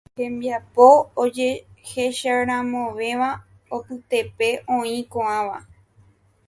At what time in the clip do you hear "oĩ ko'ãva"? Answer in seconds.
4.77-5.57